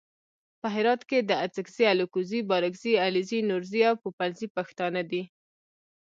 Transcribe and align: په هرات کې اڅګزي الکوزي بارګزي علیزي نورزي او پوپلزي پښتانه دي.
په 0.61 0.67
هرات 0.75 1.01
کې 1.09 1.17
اڅګزي 1.45 1.85
الکوزي 1.93 2.39
بارګزي 2.49 2.93
علیزي 3.05 3.39
نورزي 3.49 3.81
او 3.89 3.95
پوپلزي 4.03 4.47
پښتانه 4.57 5.01
دي. 5.11 5.21